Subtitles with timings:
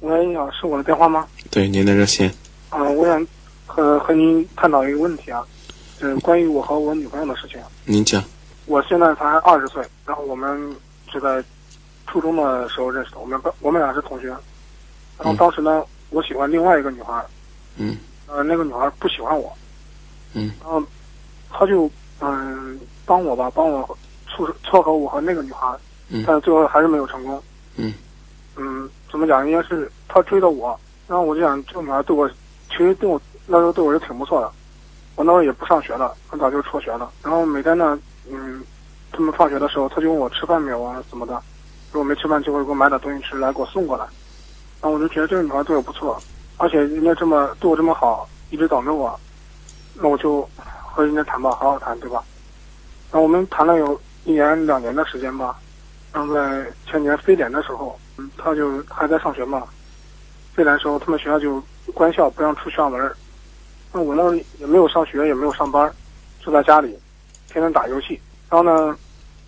[0.00, 1.26] 喂，你好，是我的电话吗？
[1.50, 2.32] 对，您的热线。
[2.70, 3.26] 啊、我想
[3.66, 5.44] 和和您探讨一个问题啊，
[5.98, 7.60] 就是关于我和我女朋友的事情。
[7.84, 8.22] 您讲。
[8.64, 10.74] 我现在才二十岁，然后我们
[11.12, 11.44] 是在
[12.06, 14.28] 初中的时候认识的，我们我们俩是同学。
[15.18, 17.22] 然后当时呢，我喜欢另外一个女孩，
[17.76, 19.52] 嗯呃，那个女孩不喜欢我，
[20.32, 20.82] 嗯然后
[21.50, 21.90] 她就
[22.20, 23.98] 嗯、帮我吧，帮我
[24.28, 25.76] 撮撮合我和那个女孩，
[26.08, 27.42] 嗯但是最后还是没有成功。
[27.76, 27.92] 嗯
[28.56, 29.46] 嗯，怎么讲？
[29.46, 32.28] 应该是她追的我，然后我就想，这个女孩对我，
[32.68, 34.50] 其实对我那时候对我是挺不错的。
[35.16, 37.10] 我那时候也不上学了，很早就辍学了。
[37.22, 37.98] 然后每天呢，
[38.30, 38.62] 嗯，
[39.12, 41.42] 他们放学的时候，他就问我吃饭没有啊什么的。
[41.92, 44.04] 如果没吃饭，就会给我买点东西吃来给我送过来。
[44.80, 46.18] 然后我就觉得这个女孩对我不错，
[46.56, 49.18] 而且人家这么对我这么好，一直等着我，
[49.94, 52.22] 那我就和人家谈吧，好好谈，对吧？
[53.10, 55.58] 然后我们谈了有一年两年的时间吧。
[56.12, 57.98] 然后在前年非典的时候，
[58.36, 59.64] 他就还在上学嘛。
[60.52, 61.62] 非典的时候，他们学校就
[61.94, 63.12] 关校，不让出校门。
[63.92, 65.92] 那我那也没有上学，也没有上班，
[66.44, 66.98] 就在家里，
[67.48, 68.20] 天天打游戏。
[68.48, 68.96] 然后呢，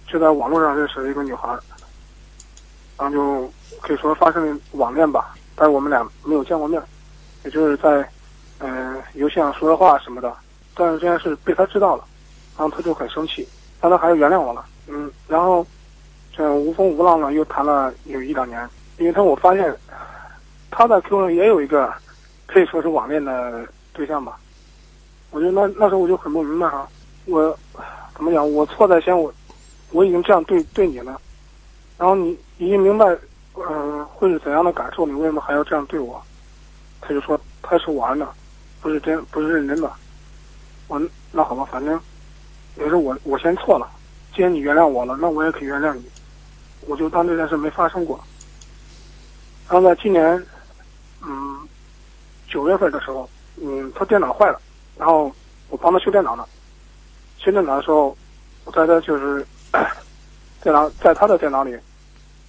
[0.07, 1.49] 就在网络上认识了一个女孩，
[2.99, 5.35] 然后就可以说发生网恋吧。
[5.55, 6.83] 但是我们俩没有见过面，
[7.45, 8.09] 也就是在
[8.61, 10.33] 嗯、游戏上说说话什么的。
[10.75, 12.05] 但是这件事被他知道了，
[12.57, 13.47] 然后他就很生气，
[13.81, 14.65] 但他还是原谅我了。
[14.87, 15.67] 嗯，然后
[16.33, 19.75] 这无风无浪呢又谈了有一两年，因为他我发现
[20.71, 21.93] 他在 QQ 上也有一个
[22.47, 24.39] 可以说是网恋的对象吧。
[25.31, 26.87] 我觉得那那时候我就很不明白啊，
[27.27, 27.59] 我
[28.15, 28.51] 怎么讲？
[28.53, 29.33] 我错在先，我
[29.91, 31.21] 我已经这样对对你了，
[31.99, 33.07] 然后你已经明白，
[33.55, 36.23] 嗯、会是怎样的感受，你为什么还要这样对我？
[37.01, 38.29] 他就说他是玩的，
[38.81, 39.91] 不是真不是认真的。
[40.89, 41.99] 我那好吧，反正
[42.77, 43.89] 也是我我先错了，
[44.35, 46.05] 既然你原谅我了，那我也可以原谅你，
[46.87, 48.19] 我就当这件事没发生过。
[49.69, 50.47] 然后在今年，
[51.23, 51.69] 嗯，
[52.49, 54.61] 九月份的时候，嗯，他电脑坏了，
[54.99, 55.33] 然后
[55.69, 56.45] 我帮他修电脑呢。
[57.39, 58.17] 修电脑的时候，
[58.65, 59.47] 我在他就是
[60.63, 61.77] 电脑在他的电脑里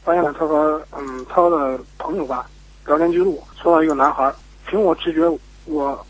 [0.03, 2.49] 发现了他和嗯他的朋友吧
[2.85, 4.33] 聊天记录，说到一个男孩，
[4.67, 5.21] 凭我直觉，
[5.65, 6.05] 我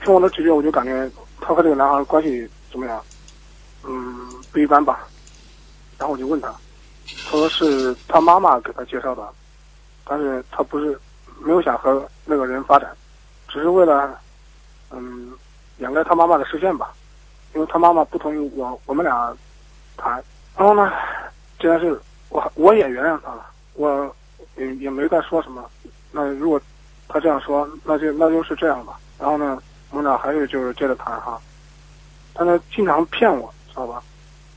[0.00, 3.02] 凭我的直觉，我就感觉他和这个男孩关系怎么样？
[3.84, 5.06] 嗯，不一般吧。
[5.98, 6.54] 然后我就问他，
[7.06, 9.28] 他说是他妈妈给他介绍的，
[10.04, 10.98] 但是他不是
[11.40, 12.90] 没有想和那个人发展，
[13.48, 14.18] 只是为了
[14.90, 15.32] 嗯
[15.78, 16.92] 掩盖他妈妈的视线吧，
[17.54, 19.36] 因为他妈妈不同意我我们俩
[19.96, 20.12] 谈。
[20.56, 20.92] 然后呢，
[21.58, 24.14] 这件事我我也原谅他了，我
[24.56, 25.68] 也也没再说什么。
[26.12, 26.60] 那如果
[27.08, 28.98] 他这样说，那就那就是这样吧。
[29.18, 29.60] 然后呢，
[29.90, 31.40] 我们俩还是就是接着谈哈，
[32.32, 34.02] 但他经常骗我，知道吧？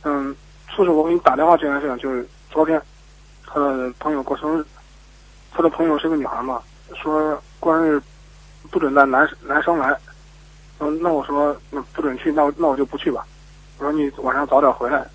[0.04, 0.36] 嗯，
[0.70, 2.28] 促使我给你打电话这件事情，就是
[2.58, 2.82] 昨天
[3.46, 4.66] 他的朋友过生日，
[5.52, 6.60] 他的朋友是个女孩嘛，
[6.96, 8.02] 说过生日
[8.72, 9.96] 不准带男男生来，
[10.80, 13.24] 嗯，那我说那不准去，那我那我就不去吧。
[13.78, 15.08] 我说你晚上早点回来，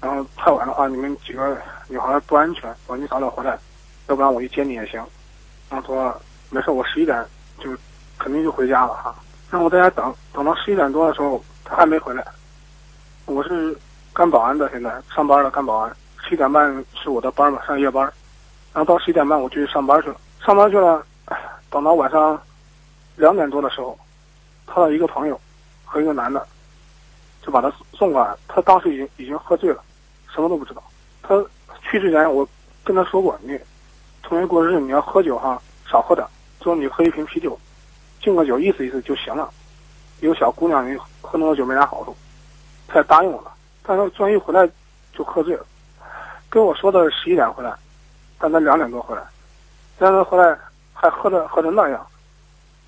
[0.00, 3.56] 然后太晚的话你们几个女孩不安全，我说你早点回来，
[4.08, 5.00] 要不然我去接你也行。
[5.70, 6.20] 然后说
[6.50, 7.24] 没事，我十一点
[7.60, 7.70] 就
[8.18, 9.14] 肯定就回家了哈。
[9.48, 12.26] 让我在家等等到十一点多的时候，他还没回来。
[13.26, 13.78] 我是
[14.12, 15.96] 干保安的，现在上班了，干保安。
[16.28, 18.04] 七点半是我的班嘛，上夜班。
[18.74, 21.04] 然后到十一点半我就去上班去了，上班去了，
[21.70, 22.40] 等到晚上
[23.16, 23.98] 两点多的时候，
[24.66, 25.40] 他的一个朋友
[25.84, 26.46] 和一个男的
[27.42, 28.36] 就把他送过来。
[28.46, 29.82] 他当时已经已经喝醉了，
[30.32, 30.82] 什么都不知道。
[31.22, 31.42] 他
[31.82, 32.46] 去之前我
[32.84, 33.58] 跟他说过，你
[34.22, 35.60] 同学过生日你要喝酒哈，
[35.90, 36.26] 少喝点，
[36.62, 37.58] 说你喝一瓶啤酒，
[38.22, 39.50] 敬个酒意思意思就行了。
[40.20, 42.14] 有小姑娘，你喝那么多酒没啥好处。
[42.86, 43.52] 他也答应我了，
[43.82, 44.68] 但是专一回来
[45.12, 45.64] 就喝醉了，
[46.50, 47.74] 跟我说的是十一点回来，
[48.38, 49.22] 但他两点多回来，
[49.98, 50.58] 两点多回来
[50.92, 52.06] 还喝的喝成那样，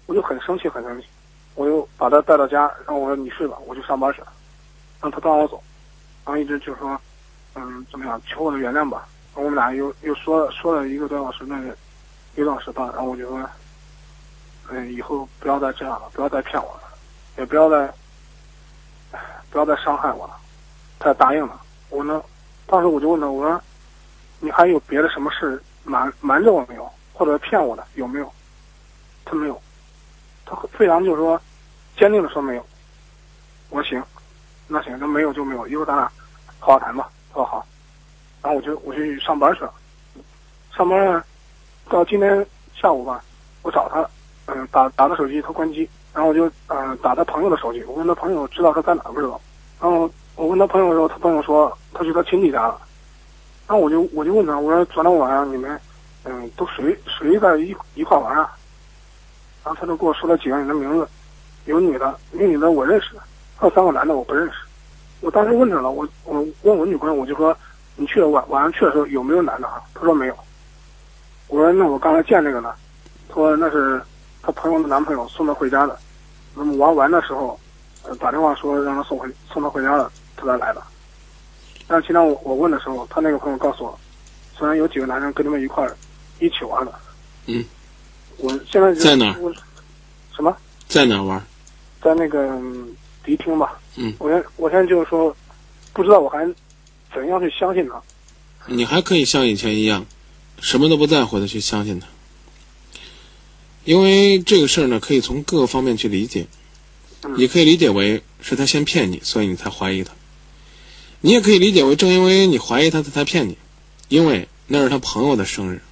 [0.06, 1.06] 我就很生气很生气，
[1.54, 4.28] 我就把他带到家，然后我说你睡吧，我去上班去了，
[5.00, 5.62] 让他不让我走，
[6.25, 7.00] 然后一直就说，
[7.54, 9.06] 嗯，怎么样，求我的原谅吧。
[9.34, 11.77] 然后我们俩又又说了说了一个多小时，那个
[12.34, 13.48] 一个多小时吧，然后我就说，
[14.71, 16.83] 嗯，以后不要再这样了，不要再骗我了，
[17.36, 17.92] 也不要再。
[19.51, 20.36] 不要再伤害我了。
[21.01, 21.60] 他答应了。
[21.89, 22.22] 我呢，
[22.71, 23.61] 当时我就问他，我说
[24.39, 28.33] ：“你还有别的什么事瞒瞒着我没有，或者骗我的有没有？”
[29.27, 29.61] 他没有。
[30.47, 31.41] 他非常就是说，
[31.97, 32.65] 坚定的说没有。
[33.71, 34.01] 我说行，
[34.69, 36.11] 那行，那没有就没有，一会儿咱俩
[36.61, 37.11] 好好谈吧。
[37.31, 37.67] 他说好。
[38.41, 39.75] 然后我就我就去上班去了。
[40.77, 41.25] 上班，
[41.89, 42.47] 到今天
[42.81, 43.21] 下午吧，
[43.63, 44.09] 我找他，
[44.47, 45.91] 嗯，打打他手机，他关机。
[46.15, 49.41] 然后我就嗯、打他朋友的手机，我问他朋友知道他在哪不知道。
[49.81, 50.09] 然后
[50.41, 52.81] 我问他朋友的时候，他朋友说他去他亲戚家了。
[53.69, 55.78] 然后我就我就问他，我说昨天晚上你们
[56.25, 58.51] 嗯，都谁谁在一一块玩啊。
[59.63, 61.07] 然后他就给我说了几个人的名字，
[61.66, 63.09] 有女的，那女的我认识，
[63.59, 64.54] 还有三个男的我不认识。
[65.21, 67.54] 我当时问他了，我我问我女朋友，我就说
[67.97, 69.78] 你去晚晚上去的时候有没有男的啊？
[69.92, 70.34] 他说没有。
[71.48, 72.72] 我说那我刚才见这个呢，
[73.28, 74.01] 他说那是
[74.41, 75.98] 他朋友的男朋友送他回家的。
[76.54, 77.60] 那么玩完的时候，
[78.19, 80.82] 打电话说让他送回送他回家了，他才来的。
[81.86, 83.98] 但是今天我我问的时候，他那个朋友告诉我，
[84.56, 85.97] 虽然有几个男人跟他们一块儿
[86.38, 86.94] 一起玩的。
[87.47, 87.65] 嗯。
[88.36, 89.54] 我现在在哪儿
[90.34, 90.56] 什么？
[90.88, 91.44] 在哪儿玩？
[92.03, 92.88] 在那个嗯
[93.24, 93.78] 迪厅吧。
[93.97, 94.15] 嗯。
[94.18, 95.36] 我现我现在就是说，
[95.92, 96.47] 不知道我还
[97.12, 98.00] 怎样去相信他。
[98.66, 100.06] 你还可以像以前一样，
[100.60, 102.06] 什么都不在乎的去相信他，
[103.84, 106.47] 因为这个事儿呢，可以从各个方面去理解，
[107.22, 110.12] 嗯也可以理解为是他先骗你，所以你才怀疑他；
[111.21, 113.59] 你也可以理解为，正因为你怀疑他，他才骗你，
[114.09, 115.83] 因为那是他朋友的生日，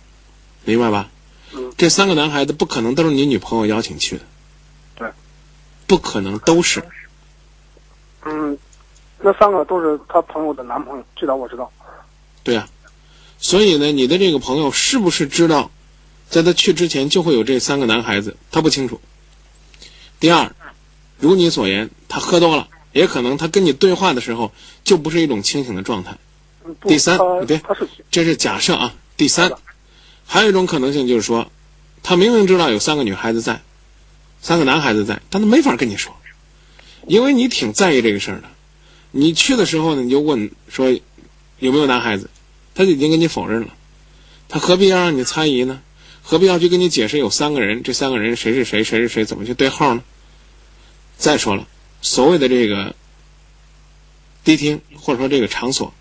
[0.65, 1.11] 明白吧？
[1.55, 4.25] 嗯这三个男孩子不可能都是你女朋友邀请去的，
[4.97, 5.11] 对，
[5.87, 6.85] 不可能都是。
[8.25, 8.59] 嗯，
[9.21, 11.73] 那三个都是他朋友的男朋友，这点我知道。
[12.43, 12.69] 对呀、
[13.39, 15.71] 所以呢，你的这个朋友是不是知道，
[16.29, 18.37] 在他去之前就会有这三个男孩子？
[18.51, 19.01] 他不清楚。
[20.21, 20.53] 第二，
[21.19, 24.53] 如你所言，他喝多了，也可能他跟你对话的时候
[24.85, 26.17] 就不是一种清醒的状态，
[26.83, 27.61] 第三别
[28.11, 28.95] 这是假设啊。
[29.17, 29.51] 第三，
[30.27, 31.51] 还有一种可能性就是说，
[32.05, 33.63] 他明明知道有三个女孩子在，
[34.41, 36.15] 三个男孩子在，但他没法跟你说，
[37.09, 38.45] 因为你挺在意这个事儿的。
[39.11, 40.89] 你去的时候呢，你就问说
[41.59, 42.31] 有没有男孩子，
[42.77, 43.75] 他就已经跟你否认了，
[44.49, 45.81] 他何必要让你猜疑呢？
[46.23, 50.03] 何必要去跟你解释有三个人，这三个人谁是谁，谁是谁，怎么去对号呢？
[51.17, 51.67] 再说了，
[52.01, 52.95] 所谓的这个
[54.45, 55.93] 迪厅或者说这个场所，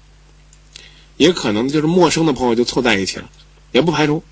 [1.18, 3.30] 也可能就是陌生的朋友就凑在一起了，
[3.72, 4.24] 也不排除。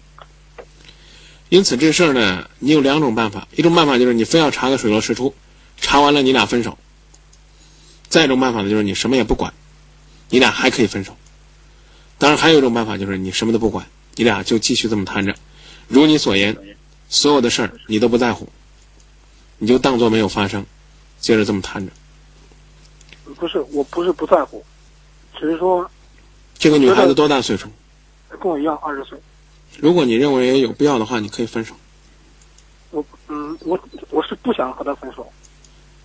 [1.50, 5.34] 因此这事儿呢，你有两种办法，一种办法就是你非要查个水落石出，
[5.80, 6.72] 查完了你俩分手；
[8.10, 9.54] 再一种办法呢，就是你什么也不管，
[10.30, 11.16] 你俩还可以分手。
[12.18, 15.36] 当然，还有一种办法就是你什么都不管，你俩就继续这么谈着，
[15.88, 16.58] 如你所言，
[17.10, 18.50] 所有的事儿你都不在乎，
[19.60, 20.66] 你就当做没有发生，
[21.26, 21.92] 接着这么谈着。
[23.34, 24.64] 不是我不是不在乎，
[25.36, 25.90] 只是说
[26.60, 27.68] 这个女孩子多大岁数？
[28.30, 29.18] 跟我一样二十岁。
[29.80, 31.74] 如果你认为有必要的话，你可以分手。
[32.92, 33.80] 我嗯我
[34.12, 35.28] 我是不想和他分手。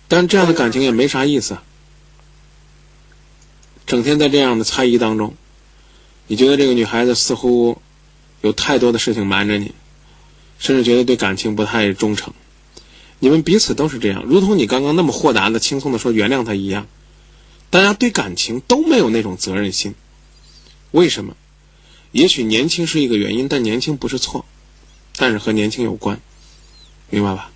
[0.07, 1.61] 但这样的感情也没啥意思啊，
[3.85, 5.35] 整天在这样的猜疑当中，
[6.25, 7.79] 你觉得这个女孩子似乎
[8.41, 9.75] 有太多的事情瞒着你，
[10.57, 12.33] 甚至觉得对感情不太忠诚。
[13.21, 16.87] 你们彼此都是这样，如同你刚刚那么豁达的、轻松的说原谅他一样，
[17.69, 19.93] 大家对感情都没有那种责任心。
[20.89, 21.35] 为什么？
[22.11, 24.43] 也许年轻是一个原因，但年轻不是错，
[25.17, 26.19] 但是和年轻有关，
[27.11, 27.51] 明白吧？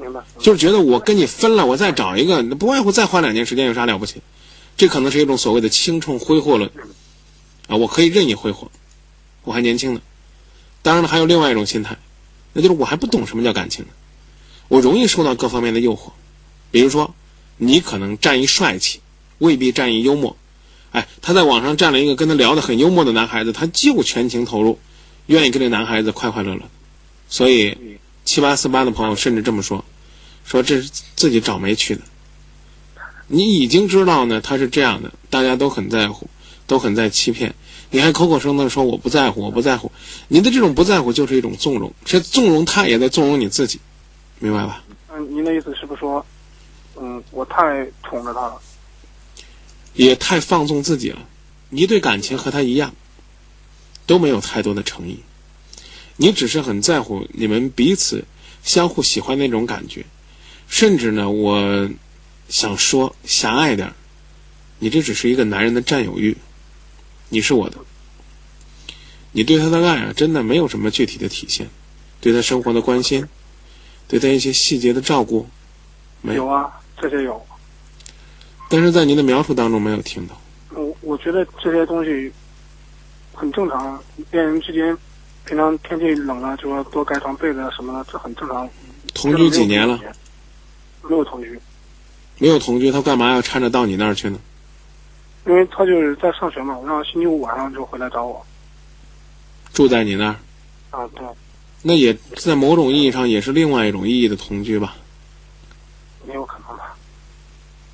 [0.00, 0.22] 明白？
[0.38, 4.22] 就是觉得我跟你分了，我再找一个，不外乎再花两年时间有啥了不起？
[4.76, 6.70] 这可能是一种所谓的轻重挥霍论
[7.66, 8.70] 啊，我可以任意挥霍，
[9.42, 10.00] 我还年轻呢。
[10.80, 11.98] 当然了，还有另外一种心态，
[12.52, 13.90] 那就是我还不懂什么叫感情呢，
[14.68, 16.12] 我容易受到各方面的诱惑，
[16.70, 17.14] 比如说
[17.56, 19.00] 你可能占一帅气，
[19.38, 20.36] 未必占一幽默。
[20.90, 24.78] 哎，他在网上占了一个跟他聊得很幽默的男孩子，他就全情投入，
[25.26, 26.62] 愿意跟这男孩子快快乐乐。
[27.28, 27.76] 所以
[28.24, 29.84] 七八四八的朋友甚至这么说，
[30.44, 32.02] 说这是自己找没去的。
[33.26, 36.26] 你已经知道呢，他是这样的，大家都很在乎，
[36.66, 37.54] 都很在欺骗，
[37.90, 39.92] 你还口口声声说我不在乎，我不在乎，
[40.28, 43.78] 你的这种不在乎就是一种纵容，是纵容他，也在纵容你自己，
[44.38, 44.84] 明白吧？
[45.12, 46.24] 嗯，您的意思是不是说，
[46.96, 48.60] 嗯，我太宠着他了？
[49.94, 51.26] 也太放纵自己了。
[51.70, 52.94] 你对感情和他一样，
[54.06, 55.18] 都没有太多的诚意，
[56.16, 58.24] 你只是很在乎你们彼此
[58.62, 60.06] 相互喜欢那种感觉，
[60.68, 61.90] 甚至呢，我
[62.48, 63.94] 想说狭隘点儿，
[64.78, 66.36] 你这只是一个男人的占有欲，
[67.28, 67.76] 你是我的，
[69.32, 71.68] 你对他的爱啊，真的没有什么具体的体现，
[72.20, 73.26] 对他生活的关心，
[74.08, 75.46] 对他一些细节的照顾，
[76.22, 77.40] 没有，有啊，这些有。
[78.68, 80.34] 但是在您的描述当中没有听到。
[80.70, 82.32] 我我觉得这些东西
[83.32, 84.96] 很正常，恋人之间
[85.44, 88.68] 平常天气冷了就要多盖床被子啊什么的，这很正常。
[89.14, 90.00] 同居几年了？？
[91.02, 91.58] 没有同居，
[92.38, 94.38] 没有同居，他干嘛要搀着到你那儿去呢？
[95.46, 98.44] 因为他就是在上学嘛，然后星期五晚上就回来找我。
[99.72, 100.36] 住在你那儿，
[100.90, 101.24] 啊，对，
[101.82, 104.96] 那也在某种意义上也是另外一种意义的同居吧。
[106.26, 106.96] 也有可能吧。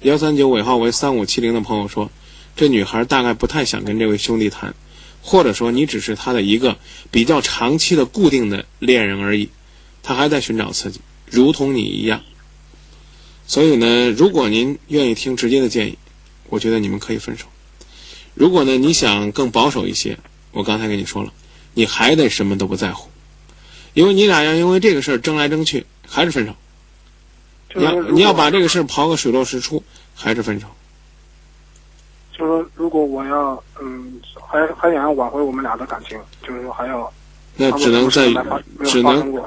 [0.00, 2.10] 幺三九尾号为三五七零的朋友说，
[2.56, 4.74] 这女孩大概不太想跟这位兄弟谈，
[5.22, 6.78] 或者说你只是他的一个
[7.10, 9.50] 比较长期的固定的恋人而已，
[10.02, 12.22] 他还在寻找刺激，如同你一样。
[13.46, 15.98] 所以呢，如果您愿意听直接的建议，
[16.48, 17.46] 我觉得你们可以分手。
[18.34, 20.18] 如果呢，你想更保守一些，
[20.52, 21.32] 我刚才跟你说了，
[21.74, 23.08] 你还得什么都不在乎，
[23.94, 26.54] 因为你俩要因为这个事儿争来争去，还是分手。
[27.74, 29.82] 你要你要把这个事儿刨个水落石出，
[30.14, 30.66] 还是分手。
[32.36, 37.12] 就是说，如果我要嗯，还还想要挽回我们俩的感情，就是说还要，
[37.56, 38.28] 那只能在
[38.84, 39.42] 只能。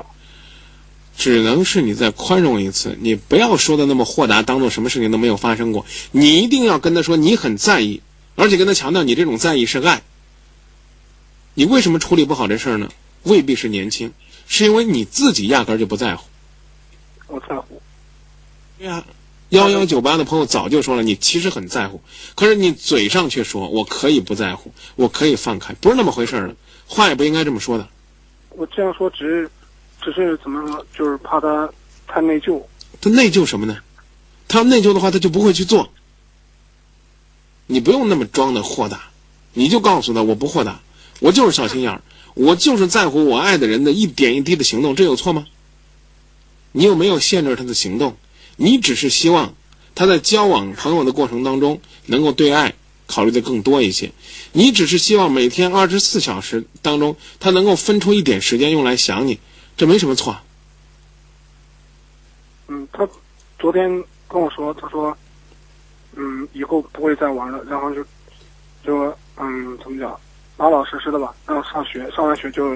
[1.17, 5.83] 只能是你再宽容一次，你不要说的那么豁达，当做什么事情都没有发生过。
[6.11, 8.03] 你一定要跟他说你很在意，
[8.35, 10.03] 而且跟他强调你这种在意是爱。
[11.55, 12.91] 你为什么处理不好这事儿呢？
[13.23, 14.13] 未必是年轻，
[14.47, 16.25] 是因为你自己压根儿就不在乎。
[17.27, 17.81] 我在乎。
[18.77, 19.05] 对呀，
[19.49, 22.01] 幺幺九八的朋友早就说了，你其实很在乎，
[22.35, 26.55] 可是你嘴上却说我可以不在乎，我可以放开，不是那么回事儿的，
[26.87, 27.87] 话也不应该这么说的。
[28.49, 29.51] 我这样说只是。
[29.99, 31.69] 只是怎么说，就是怕他
[32.05, 32.61] 太内疚。
[33.01, 33.77] 他内疚什么呢？
[34.47, 35.89] 他要内疚的话，他就不会去做。
[37.65, 39.09] 你不用那么装的豁达，
[39.53, 40.79] 你就告诉他我不豁达，
[41.19, 42.01] 我就是小心眼儿，
[42.38, 45.48] 我就是在乎我爱的人的一点一滴的行动，这有错吗？
[46.72, 48.15] 你又没有限制他的行动，
[48.58, 49.56] 你只是希望
[49.96, 52.75] 他在交往朋友的过程当中能够对爱
[53.08, 54.12] 考虑的更多一些。
[54.51, 59.39] 你只是希望每天二十四小时当中，他能够分出一点时间用来想你。
[59.75, 60.38] 这没什么错。
[62.67, 63.08] 嗯，他
[63.58, 65.17] 昨天跟我说，他说，
[66.15, 68.03] 嗯，以后不会再玩了，然后就，
[68.84, 70.20] 就嗯，怎么讲，
[70.57, 72.75] 老老实实的吧，然后上学，上完学就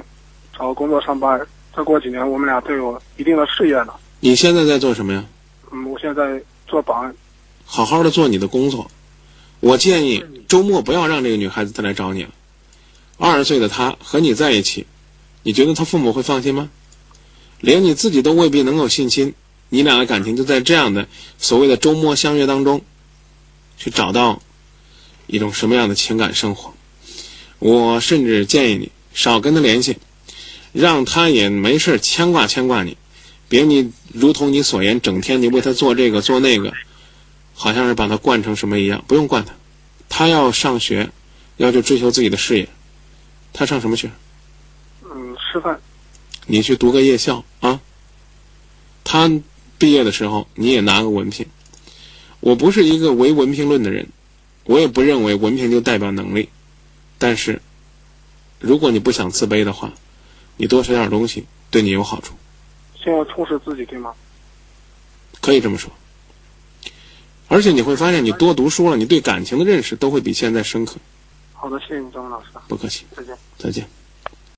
[0.55, 1.39] 找个工作上班，
[1.75, 3.99] 再过几年我们俩都有一定的事业了。
[4.19, 5.25] 你现在在做什么呀？
[5.71, 7.13] 嗯，我现在做保安。
[7.65, 8.89] 好好的做你的工作。
[9.61, 12.29] 我建议周末不要让这个女孩子再来找你了。
[13.17, 14.85] 二十岁的她和你在一起，
[15.43, 16.69] 你觉得她父母会放心吗？
[17.59, 19.33] 连你自己都未必能有信心，
[19.69, 21.07] 你俩的感情就在这样的
[21.37, 22.81] 所谓的周末相约当中，
[23.77, 24.41] 去找到
[25.27, 26.73] 一种什么样的情感生活？
[27.61, 29.97] 我甚至建议你少跟他联系，
[30.73, 32.97] 让他也没事牵挂牵挂你，
[33.47, 36.73] 别你如同你所言，整天你为他做这个做那个，
[37.53, 39.05] 好像是把他惯成什么一样。
[39.07, 39.53] 不用惯他，
[40.09, 41.11] 他要上学，
[41.57, 42.67] 要去追求自己的事业，
[43.53, 44.09] 他上什么学？
[45.03, 45.79] 嗯，师范。
[46.47, 47.79] 你去读个夜校啊！
[49.03, 49.29] 他
[49.77, 51.45] 毕业的时候你也拿个文凭。
[52.39, 54.07] 我不是一个唯文凭论的人，
[54.63, 56.49] 我也不认为文凭就代表能力。
[57.21, 57.61] 但是，
[58.59, 59.93] 如果你不想自卑的话，
[60.57, 62.33] 你多学点东西对你有好处。
[62.99, 64.11] 先要充实自己，对吗？
[65.39, 65.91] 可以这么说。
[67.47, 70.95] 而且你会发现，你多读书了，你对感情的认识都会比现在深刻。
[71.53, 72.47] 好的，谢谢你，张文老师。
[72.67, 73.05] 不客气。
[73.15, 73.37] 再见。
[73.59, 73.87] 再见。